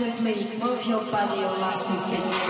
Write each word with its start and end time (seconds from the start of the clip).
With 0.00 0.20
me. 0.22 0.34
Move 0.58 0.84
your 0.86 1.04
body, 1.10 1.40
your 1.40 1.58
legs 1.58 1.88
and 1.90 2.49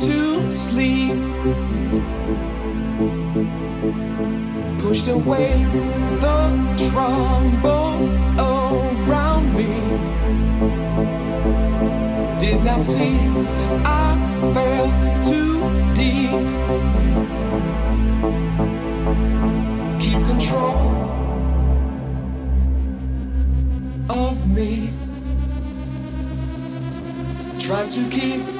to 0.00 0.52
sleep. 0.54 1.12
Pushed 4.78 5.08
away 5.08 5.62
the 6.24 6.38
troubles 6.88 8.10
around 8.38 9.54
me. 9.54 9.72
Did 12.38 12.64
not 12.64 12.82
see 12.82 13.18
I 13.84 14.16
fell 14.54 14.88
too 15.28 15.60
deep. 15.92 16.30
Keep 20.00 20.20
control 20.32 20.78
of 24.08 24.48
me. 24.48 24.90
Try 27.58 27.86
to 27.86 28.08
keep 28.08 28.59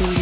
every 0.00 0.21